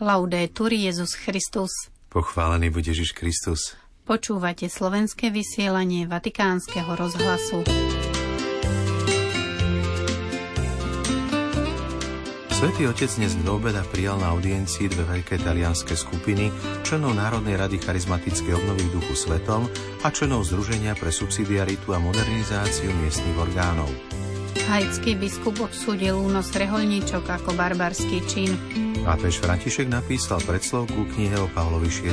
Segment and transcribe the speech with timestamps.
[0.00, 1.68] Laudetur Jezus Christus.
[2.08, 3.76] Pochválený bude Ježiš Kristus.
[4.08, 7.60] Počúvate slovenské vysielanie Vatikánskeho rozhlasu.
[12.48, 16.48] Svetý Otec dnes do obeda prijal na audiencii dve veľké talianské skupiny,
[16.80, 19.68] členov Národnej rady charizmatickej obnovy v duchu svetom
[20.00, 23.92] a členov Združenia pre subsidiaritu a modernizáciu miestnych orgánov.
[24.64, 28.79] Haitský biskup odsúdil únos reholníčok ako barbarský čin.
[29.00, 32.12] Pápež František napísal predslovku knihe o Pavlovi VI.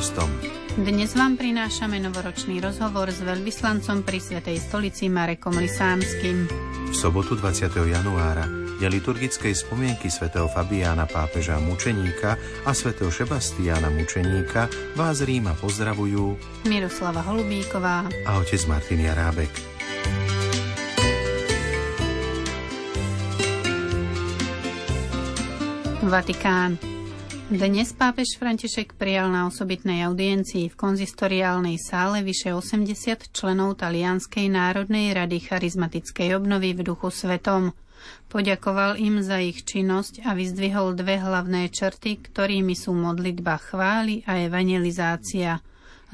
[0.80, 6.48] Dnes vám prinášame novoročný rozhovor s veľvyslancom pri Svetej stolici Marekom Lisánskym.
[6.88, 7.68] V sobotu 20.
[7.92, 8.48] januára
[8.80, 17.20] je liturgickej spomienky svätého Fabiána pápeža mučeníka a svätého Šebastiána mučeníka vás Ríma pozdravujú Miroslava
[17.26, 19.77] Holubíková a otec Martin Jarábek.
[26.08, 26.80] Vatikán.
[27.52, 35.12] Dnes pápež František prijal na osobitnej audiencii v konzistoriálnej sále vyše 80 členov Talianskej národnej
[35.12, 37.76] rady charizmatickej obnovy v duchu svetom.
[38.32, 44.40] Poďakoval im za ich činnosť a vyzdvihol dve hlavné črty, ktorými sú modlitba chvály a
[44.40, 45.60] evangelizácia.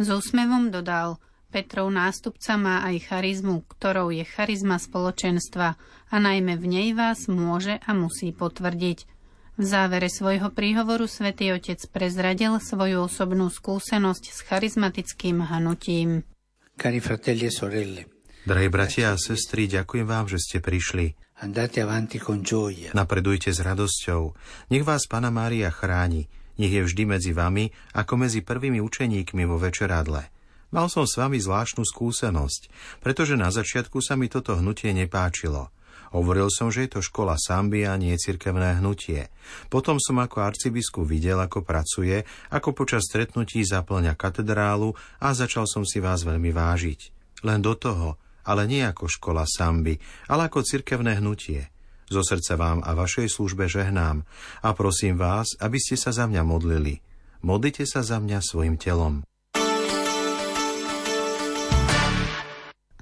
[0.02, 1.22] S úsmevom dodal,
[1.54, 5.78] Petrov nástupca má aj charizmu, ktorou je charizma spoločenstva
[6.10, 9.13] a najmä v nej vás môže a musí potvrdiť.
[9.54, 16.26] V závere svojho príhovoru svätý Otec prezradil svoju osobnú skúsenosť s charizmatickým hnutím.
[16.74, 18.04] Cari fratelli e sorelle,
[18.44, 21.16] Drahí bratia a sestry, ďakujem vám, že ste prišli.
[21.40, 22.92] andate avanti con gioia.
[22.92, 24.36] Napredujte s radosťou.
[24.74, 26.28] Nech vás Pana Mária chráni.
[26.60, 30.28] Nech je vždy medzi vami, ako medzi prvými učeníkmi vo večeradle.
[30.74, 35.70] Mal som s vami zvláštnu skúsenosť, pretože na začiatku sa mi toto hnutie nepáčilo.
[36.14, 39.34] Hovoril som, že je to škola samby a nie cirkevné hnutie.
[39.74, 42.22] Potom som ako arcibiskup videl, ako pracuje,
[42.54, 47.00] ako počas stretnutí zaplňa katedrálu a začal som si vás veľmi vážiť.
[47.42, 49.98] Len do toho, ale nie ako škola samby,
[50.30, 51.74] ale ako cirkevné hnutie.
[52.14, 54.22] Zo srdca vám a vašej službe žehnám
[54.62, 57.02] a prosím vás, aby ste sa za mňa modlili.
[57.42, 59.26] Modlite sa za mňa svojim telom.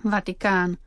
[0.02, 0.82] Vatikán.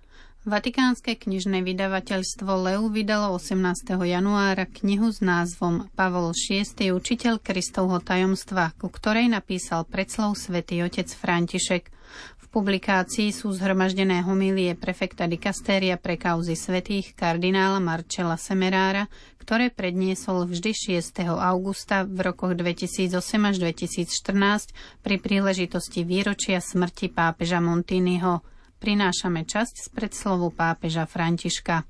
[0.44, 3.97] Vatikánske knižné vydavateľstvo Leu vydalo 18.
[3.97, 6.93] januára knihu s názvom Pavol VI.
[6.93, 11.88] učiteľ Kristovho tajomstva, ku ktorej napísal predslov svätý otec František.
[12.44, 19.09] V publikácii sú zhromaždené homílie prefekta dikastéria pre kauzy svetých kardinála Marčela Semerára,
[19.41, 21.25] ktoré predniesol vždy 6.
[21.25, 23.16] augusta v rokoch 2008
[23.49, 28.44] až 2014 pri príležitosti výročia smrti pápeža Montiniho
[28.84, 31.89] prinášame časť z predslovu pápeža Františka.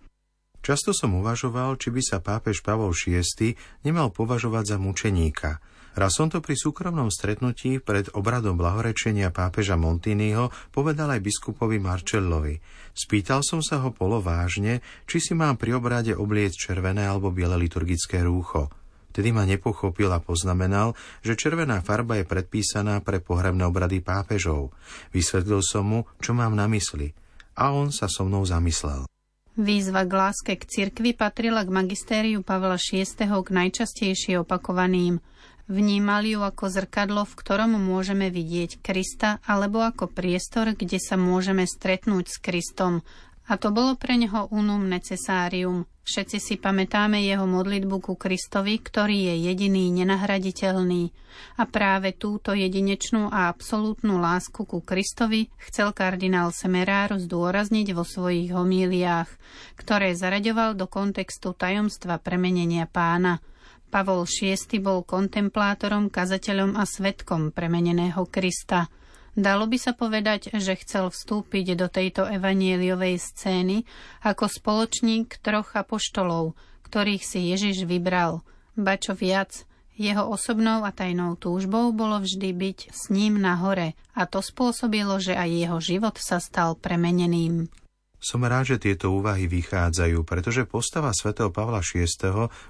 [0.63, 5.59] Často som uvažoval, či by sa pápež Pavol VI nemal považovať za mučeníka.
[5.99, 12.63] Raz som to pri súkromnom stretnutí pred obradom blahorečenia pápeža Montiniho povedal aj biskupovi Marcellovi.
[12.95, 14.79] Spýtal som sa ho polovážne,
[15.11, 18.71] či si mám pri obrade obliecť červené alebo biele liturgické rúcho.
[19.15, 24.75] Vtedy ma nepochopil a poznamenal, že červená farba je predpísaná pre pohrebné obrady pápežov.
[25.15, 27.15] Vysvetlil som mu, čo mám na mysli.
[27.55, 29.07] A on sa so mnou zamyslel.
[29.55, 33.07] Výzva k láske k cirkvi patrila k magistériu Pavla VI.
[33.07, 35.23] k najčastejšie opakovaným.
[35.71, 41.71] Vnímal ju ako zrkadlo, v ktorom môžeme vidieť Krista, alebo ako priestor, kde sa môžeme
[41.71, 43.07] stretnúť s Kristom,
[43.45, 45.85] a to bolo pre neho unum necessarium.
[46.05, 51.13] Všetci si pamätáme jeho modlitbu ku Kristovi, ktorý je jediný, nenahraditeľný.
[51.57, 58.53] A práve túto jedinečnú a absolútnu lásku ku Kristovi chcel kardinál Semeráro zdôrazniť vo svojich
[58.53, 59.29] homíliách,
[59.81, 63.41] ktoré zaraďoval do kontextu tajomstva premenenia pána.
[63.89, 68.89] Pavol VI bol kontemplátorom, kazateľom a svetkom premeneného Krista–
[69.35, 73.83] Dalo by sa povedať, že chcel vstúpiť do tejto evanieliovej scény
[74.23, 76.55] ako spoločník troch apoštolov,
[76.87, 78.47] ktorých si Ježiš vybral.
[78.79, 79.67] Ba čo viac,
[79.99, 85.19] jeho osobnou a tajnou túžbou bolo vždy byť s ním na hore a to spôsobilo,
[85.19, 87.67] že aj jeho život sa stal premeneným.
[88.23, 92.07] Som rád, že tieto úvahy vychádzajú, pretože postava svätého Pavla VI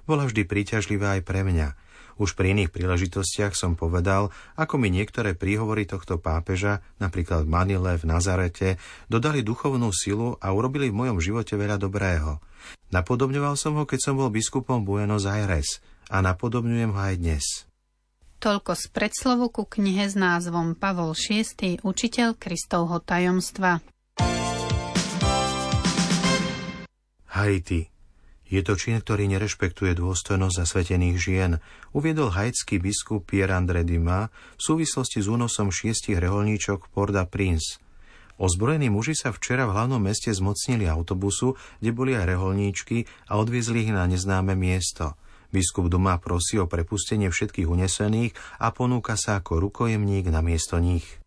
[0.08, 1.68] bola vždy príťažlivá aj pre mňa–
[2.20, 7.92] už pri iných príležitostiach som povedal, ako mi niektoré príhovory tohto pápeža, napríklad v Manile,
[7.96, 8.68] v Nazarete,
[9.06, 12.42] dodali duchovnú silu a urobili v mojom živote veľa dobrého.
[12.90, 15.82] Napodobňoval som ho, keď som bol biskupom Buenos Aires
[16.12, 17.44] a napodobňujem ho aj dnes.
[18.42, 21.80] Toľko z predslovu ku knihe s názvom Pavol VI.
[21.80, 23.80] Učiteľ Kristovho tajomstva.
[27.34, 27.93] Haiti
[28.44, 31.52] Je to čin, ktorý nerešpektuje dôstojnosť zasvetených žien,
[31.96, 37.80] uviedol haitský biskup Pierre André Dima v súvislosti s únosom šiestich reholníčok Porda Prince.
[38.36, 43.88] Ozbrojení muži sa včera v hlavnom meste zmocnili autobusu, kde boli aj reholníčky a odviezli
[43.88, 45.16] ich na neznáme miesto.
[45.54, 51.23] Biskup Duma prosí o prepustenie všetkých unesených a ponúka sa ako rukojemník na miesto nich.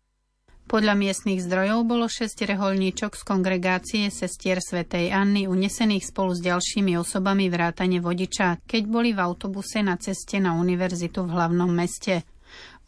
[0.68, 6.92] Podľa miestnych zdrojov bolo šesť reholníčok z kongregácie sestier svätej Anny unesených spolu s ďalšími
[7.00, 12.28] osobami vrátane vodiča, keď boli v autobuse na ceste na univerzitu v hlavnom meste.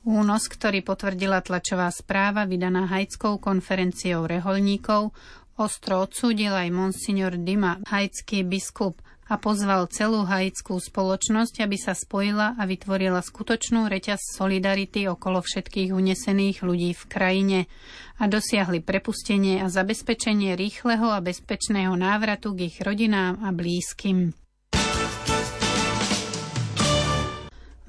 [0.05, 5.17] Únos, ktorý potvrdila tlačová správa vydaná hajskou konferenciou reholníkov,
[5.57, 9.01] ostro odsúdil aj monsignor Dima, hajcký biskup–
[9.31, 15.95] a pozval celú haitskú spoločnosť, aby sa spojila a vytvorila skutočnú reťaz solidarity okolo všetkých
[15.95, 17.59] unesených ľudí v krajine
[18.19, 24.35] a dosiahli prepustenie a zabezpečenie rýchleho a bezpečného návratu k ich rodinám a blízkym.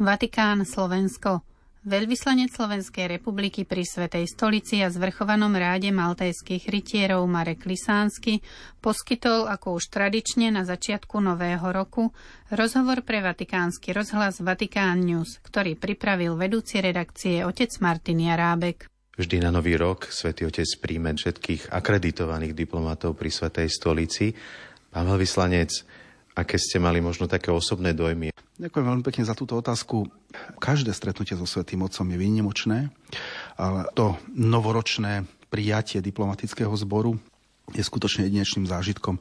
[0.02, 1.51] Vatikán, Slovensko.
[1.82, 8.38] Veľvyslanec Slovenskej republiky pri Svetej stolici a zvrchovanom ráde maltajských rytierov Marek Lisánsky
[8.78, 12.14] poskytol, ako už tradične na začiatku nového roku,
[12.54, 18.86] rozhovor pre vatikánsky rozhlas Vatikán News, ktorý pripravil vedúci redakcie otec Martin Jarábek.
[19.18, 24.38] Vždy na Nový rok Svetý Otec príjme všetkých akreditovaných diplomatov pri Svetej stolici.
[24.94, 25.74] Pán veľvyslanec,
[26.38, 28.30] aké ste mali možno také osobné dojmy?
[28.62, 30.06] Ďakujem veľmi pekne za túto otázku.
[30.62, 32.94] Každé stretnutie so Svetým Otcom je výnimočné,
[33.58, 37.18] ale to novoročné prijatie diplomatického zboru
[37.74, 39.18] je skutočne jedinečným zážitkom.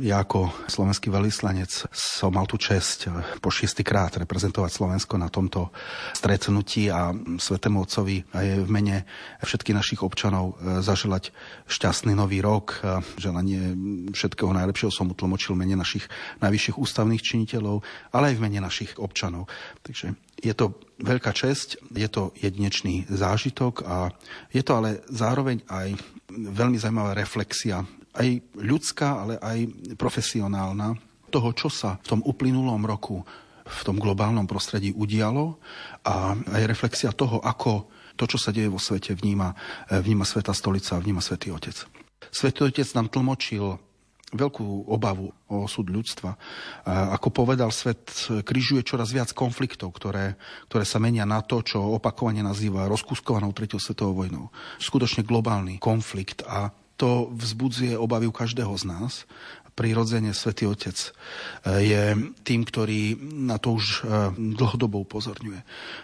[0.00, 3.10] Ja ako slovenský veľvyslanec som mal tú čest
[3.42, 5.74] po šiestýkrát reprezentovať Slovensko na tomto
[6.14, 8.96] stretnutí a Svetému Otcovi a je v mene
[9.42, 11.34] všetkých našich občanov e, zaželať
[11.66, 12.78] šťastný nový rok.
[13.18, 13.74] Želanie
[14.14, 16.06] všetkého najlepšieho som utlmočil mene našich
[16.38, 17.82] najvyšších ústavných činiteľov,
[18.14, 19.50] ale aj v mene našich občanov.
[19.82, 24.12] Takže je to veľká česť, je to jedinečný zážitok a
[24.52, 25.96] je to ale zároveň aj
[26.32, 27.84] veľmi zaujímavá reflexia,
[28.16, 29.58] aj ľudská, ale aj
[29.96, 30.96] profesionálna,
[31.30, 33.22] toho, čo sa v tom uplynulom roku
[33.70, 35.54] v tom globálnom prostredí udialo
[36.02, 37.86] a aj reflexia toho, ako
[38.18, 39.54] to, čo sa deje vo svete, vníma,
[39.88, 41.86] vníma Sveta stolica, vníma Svetý Otec.
[42.34, 43.78] Svetý Otec nám tlmočil
[44.30, 46.38] veľkú obavu o súd ľudstva.
[47.18, 50.38] Ako povedal, svet križuje čoraz viac konfliktov, ktoré,
[50.70, 54.46] ktoré sa menia na to, čo opakovane nazýva rozkuskovanou tretou svetovou vojnou.
[54.78, 59.24] Skutočne globálny konflikt a to vzbudzuje obavy u každého z nás
[59.72, 61.10] prirodzene Svetý Otec e,
[61.86, 62.02] je
[62.42, 63.98] tým, ktorý na to už e,
[64.58, 65.62] dlhodobo upozorňuje.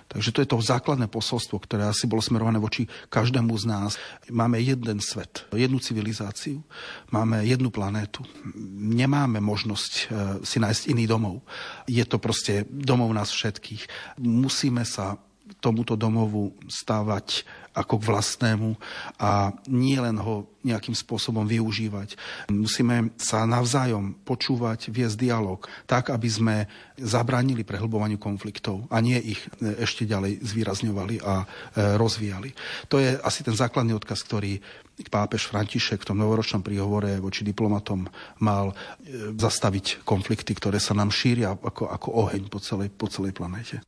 [0.08, 3.90] Takže to je to základné posolstvo, ktoré asi bolo smerované voči každému z nás.
[4.30, 6.62] Máme jeden svet, jednu civilizáciu,
[7.10, 8.22] máme jednu planétu.
[8.78, 10.04] Nemáme možnosť e,
[10.46, 11.42] si nájsť iný domov.
[11.90, 14.16] Je to proste domov nás všetkých.
[14.22, 15.18] Musíme sa
[15.60, 17.46] tomuto domovu stávať
[17.76, 18.70] ako k vlastnému
[19.20, 22.16] a nie len ho nejakým spôsobom využívať.
[22.48, 26.56] Musíme sa navzájom počúvať, viesť dialog, tak, aby sme
[26.96, 31.46] zabránili prehlbovaniu konfliktov a nie ich ešte ďalej zvýrazňovali a e,
[32.00, 32.56] rozvíjali.
[32.88, 34.58] To je asi ten základný odkaz, ktorý
[35.12, 38.08] pápež František v tom novoročnom príhovore voči diplomatom
[38.40, 38.74] mal e,
[39.36, 43.84] zastaviť konflikty, ktoré sa nám šíria ako, ako oheň po celej, po celej planéte.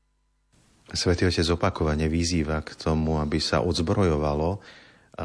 [0.88, 4.60] Svetý Otec opakovane vyzýva k tomu, aby sa odzbrojovalo.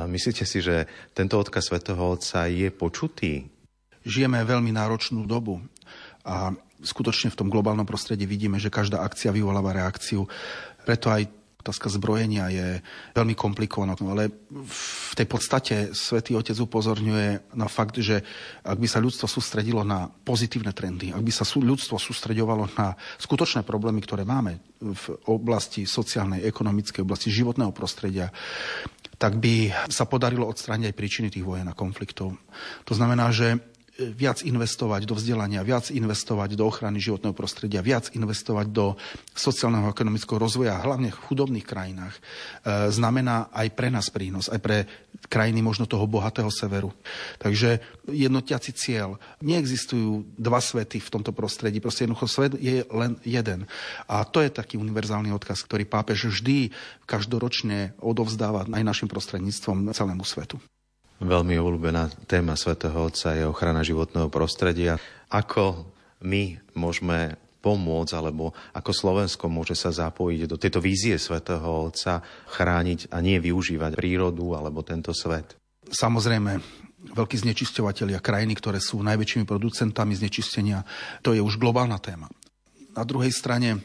[0.09, 3.47] Myslíte si, že tento odkaz Svetého Otca je počutý?
[4.03, 5.63] Žijeme veľmi náročnú dobu
[6.27, 6.51] a
[6.83, 10.27] skutočne v tom globálnom prostredí vidíme, že každá akcia vyvoláva reakciu.
[10.83, 11.23] Preto aj
[11.63, 12.67] otázka zbrojenia je
[13.15, 18.19] veľmi komplikovaná, ale v tej podstate Svetý Otec upozorňuje na fakt, že
[18.67, 23.63] ak by sa ľudstvo sústredilo na pozitívne trendy, ak by sa ľudstvo sústredovalo na skutočné
[23.63, 28.27] problémy, ktoré máme v oblasti sociálnej, ekonomickej, oblasti životného prostredia,
[29.15, 32.35] tak by sa podarilo odstrániť aj príčiny tých vojen a konfliktov.
[32.83, 33.55] To znamená, že
[33.97, 38.97] viac investovať do vzdelania, viac investovať do ochrany životného prostredia, viac investovať do
[39.37, 42.21] sociálneho a ekonomického rozvoja, hlavne v chudobných krajinách, e,
[42.89, 44.77] znamená aj pre nás prínos, aj pre
[45.29, 46.89] krajiny možno toho bohatého severu.
[47.37, 47.77] Takže
[48.09, 49.21] jednotiaci cieľ.
[49.45, 53.69] Neexistujú dva svety v tomto prostredí, proste jednoducho svet je len jeden.
[54.09, 56.73] A to je taký univerzálny odkaz, ktorý pápež vždy
[57.05, 60.57] každoročne odovzdáva aj našim prostredníctvom celému svetu.
[61.23, 64.99] Veľmi obľúbená téma svätého Otca je ochrana životného prostredia.
[65.31, 65.87] Ako
[66.19, 72.19] my môžeme pomôcť, alebo ako Slovensko môže sa zapojiť do tejto vízie svätého Otca,
[72.51, 75.55] chrániť a nie využívať prírodu alebo tento svet?
[75.87, 76.59] Samozrejme,
[77.15, 80.83] veľkí znečisťovateľia krajiny, ktoré sú najväčšími producentami znečistenia.
[81.23, 82.27] To je už globálna téma.
[82.99, 83.79] Na druhej strane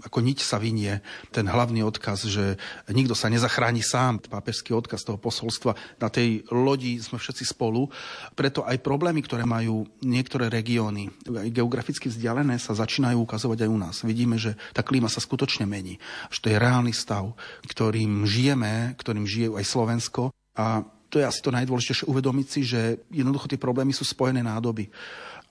[0.00, 2.56] ako niť sa vynie ten hlavný odkaz, že
[2.88, 5.76] nikto sa nezachráni sám, pápežský odkaz toho posolstva.
[6.00, 7.92] Na tej lodi sme všetci spolu,
[8.32, 11.12] preto aj problémy, ktoré majú niektoré regióny,
[11.52, 13.96] geograficky vzdialené, sa začínajú ukazovať aj u nás.
[14.06, 16.00] Vidíme, že tá klíma sa skutočne mení,
[16.32, 17.36] že to je reálny stav,
[17.68, 23.04] ktorým žijeme, ktorým žije aj Slovensko a to je asi to najdôležitejšie uvedomiť si, že
[23.12, 24.88] jednoducho tie problémy sú spojené nádoby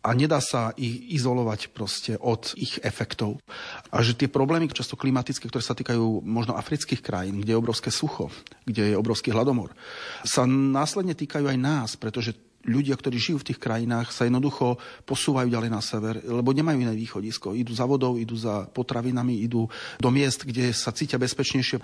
[0.01, 3.37] a nedá sa ich izolovať proste od ich efektov.
[3.93, 7.93] A že tie problémy, často klimatické, ktoré sa týkajú možno afrických krajín, kde je obrovské
[7.93, 8.33] sucho,
[8.65, 9.69] kde je obrovský hladomor,
[10.25, 12.33] sa následne týkajú aj nás, pretože
[12.65, 16.93] ľudia, ktorí žijú v tých krajinách, sa jednoducho posúvajú ďalej na sever, lebo nemajú iné
[16.93, 17.57] východisko.
[17.57, 19.65] Idú za vodou, idú za potravinami, idú
[19.97, 21.81] do miest, kde sa cítia bezpečnejšie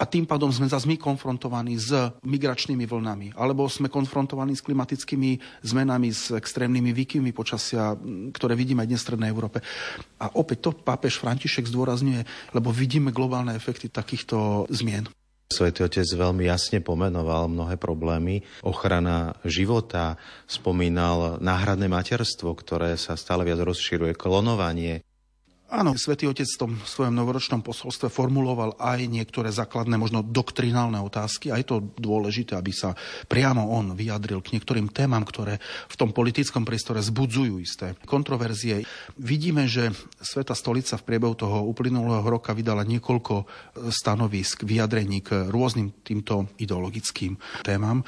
[0.00, 1.92] a tým pádom sme zase my konfrontovaní s
[2.24, 7.92] migračnými vlnami, alebo sme konfrontovaní s klimatickými zmenami, s extrémnymi výkyvmi počasia,
[8.32, 9.60] ktoré vidíme aj dnes v Strednej Európe.
[10.16, 12.24] A opäť to pápež František zdôrazňuje,
[12.56, 15.04] lebo vidíme globálne efekty takýchto zmien.
[15.50, 18.46] Svetý otec veľmi jasne pomenoval mnohé problémy.
[18.62, 20.14] Ochrana života,
[20.46, 25.02] spomínal náhradné materstvo, ktoré sa stále viac rozširuje, klonovanie,
[25.70, 31.54] Áno, Svetý Otec v tom svojom novoročnom posolstve formuloval aj niektoré základné, možno doktrinálne otázky.
[31.54, 32.98] A je to dôležité, aby sa
[33.30, 38.82] priamo on vyjadril k niektorým témam, ktoré v tom politickom priestore zbudzujú isté kontroverzie.
[39.14, 43.46] Vidíme, že Sveta stolica v priebehu toho uplynulého roka vydala niekoľko
[43.94, 48.02] stanovisk, vyjadrení k rôznym týmto ideologickým témam.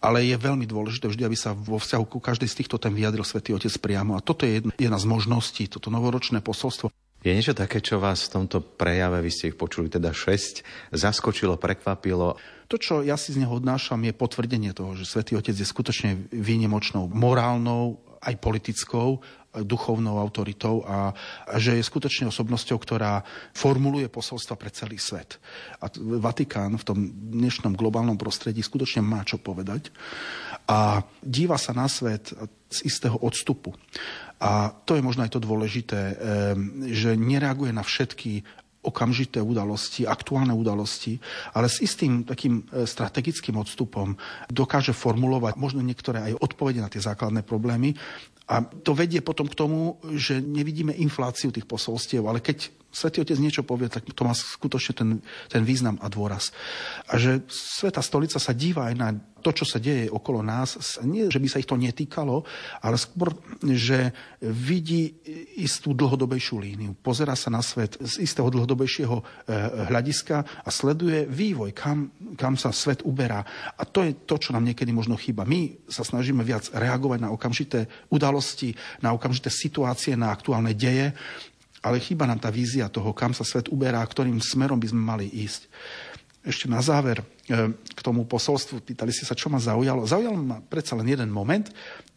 [0.00, 3.24] Ale je veľmi dôležité vždy, aby sa vo vzťahu ku každej z týchto tém vyjadril
[3.24, 4.16] Svetý Otec priamo.
[4.16, 6.88] A toto je jedna, jedna z možností, toto novoročné posolstvo.
[7.20, 10.64] Je niečo také, čo vás v tomto prejave, vy ste ich počuli teda 6,
[10.96, 12.40] zaskočilo, prekvapilo?
[12.72, 16.32] To, čo ja si z neho odnášam, je potvrdenie toho, že Svetý Otec je skutočne
[16.32, 21.10] výnimočnou morálnou aj politickou duchovnou autoritou a,
[21.50, 25.42] a že je skutočne osobnosťou, ktorá formuluje posolstva pre celý svet.
[25.82, 25.90] A
[26.22, 29.90] Vatikán v tom dnešnom globálnom prostredí skutočne má čo povedať
[30.70, 32.30] a díva sa na svet
[32.70, 33.74] z istého odstupu.
[34.38, 36.16] A to je možno aj to dôležité,
[36.86, 38.46] že nereaguje na všetky
[38.80, 41.20] okamžité udalosti, aktuálne udalosti,
[41.52, 44.16] ale s istým takým e, strategickým odstupom
[44.48, 47.92] dokáže formulovať možno niektoré aj odpovede na tie základné problémy
[48.50, 53.38] a to vedie potom k tomu, že nevidíme infláciu tých posolstiev, ale keď Svetý Otec
[53.38, 55.08] niečo povie, tak to má skutočne ten,
[55.46, 56.50] ten význam a dôraz.
[57.06, 59.08] A že Sveta stolica sa díva aj na
[59.40, 62.44] to, čo sa deje okolo nás, nie, že by sa ich to netýkalo,
[62.84, 63.32] ale skôr,
[63.64, 64.12] že
[64.44, 65.16] vidí
[65.56, 66.92] istú dlhodobejšiu líniu.
[67.00, 69.24] Pozera sa na svet z istého dlhodobejšieho e,
[69.88, 73.40] hľadiska a sleduje vývoj, kam, kam sa svet uberá.
[73.80, 75.48] A to je to, čo nám niekedy možno chýba.
[75.48, 81.16] My sa snažíme viac reagovať na okamžité udalosti, na okamžité situácie, na aktuálne deje
[81.80, 85.26] ale chýba nám tá vízia toho, kam sa svet uberá, ktorým smerom by sme mali
[85.28, 85.68] ísť.
[86.40, 87.24] Ešte na záver e,
[87.76, 90.08] k tomu posolstvu, pýtali ste sa, čo ma zaujalo.
[90.08, 91.68] Zaujalo ma predsa len jeden moment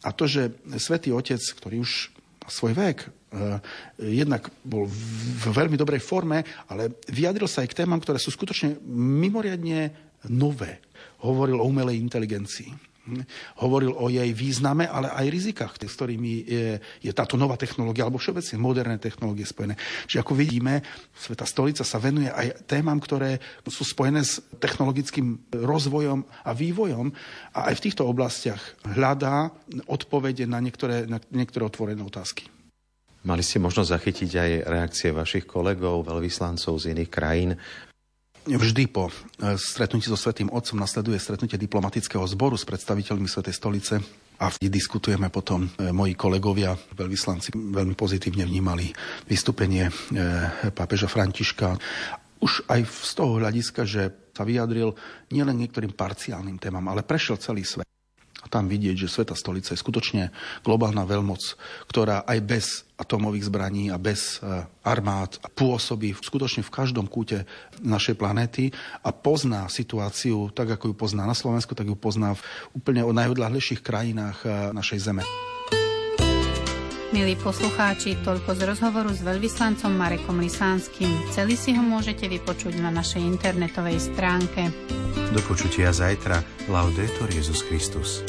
[0.04, 2.12] a to, že svätý Otec, ktorý už
[2.48, 3.08] svoj vek, e,
[4.20, 8.80] jednak bol v veľmi dobrej forme, ale vyjadril sa aj k témam, ktoré sú skutočne
[8.88, 9.92] mimoriadne
[10.32, 10.80] nové.
[11.24, 12.93] Hovoril o umelej inteligencii
[13.60, 16.68] hovoril o jej význame, ale aj rizikách, s ktorými je,
[17.04, 19.76] je táto nová technológia, alebo všeobecne moderné technológie spojené.
[20.08, 20.80] Čiže ako vidíme,
[21.12, 27.12] Sveta stolica sa venuje aj témam, ktoré sú spojené s technologickým rozvojom a vývojom
[27.60, 29.52] a aj v týchto oblastiach hľadá
[29.92, 32.48] odpovede na niektoré, na niektoré otvorené otázky.
[33.24, 37.56] Mali ste možnosť zachytiť aj reakcie vašich kolegov, veľvyslancov z iných krajín
[38.44, 39.12] Vždy po e,
[39.56, 44.04] stretnutí so Svetým Otcom nasleduje stretnutie diplomatického zboru s predstaviteľmi Svetej stolice
[44.36, 45.64] a diskutujeme potom.
[45.80, 48.92] E, moji kolegovia, veľvyslanci, veľmi pozitívne vnímali
[49.32, 49.92] vystúpenie e,
[50.76, 51.80] pápeža Františka.
[52.44, 54.92] Už aj z toho hľadiska, že sa vyjadril
[55.32, 57.93] nielen niektorým parciálnym témam, ale prešiel celý svet.
[58.44, 60.36] A tam vidieť, že Sveta stolica je skutočne
[60.68, 61.56] globálna veľmoc,
[61.88, 62.66] ktorá aj bez
[63.00, 67.48] atomových zbraní a bez e, armád pôsobí skutočne v každom kúte
[67.82, 68.70] našej planéty
[69.02, 72.42] a pozná situáciu tak, ako ju pozná na Slovensku, tak ju pozná v
[72.76, 75.24] úplne o najodľahlejších krajinách e, našej zeme.
[77.14, 81.30] Milí poslucháči, toľko z rozhovoru s veľvyslancom Marekom Lisánskym.
[81.30, 84.74] Celý si ho môžete vypočuť na našej internetovej stránke.
[85.30, 86.42] Do počutia zajtra.
[86.66, 88.26] Laudetur Jezus Christus.